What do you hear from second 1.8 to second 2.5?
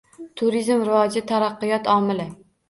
omili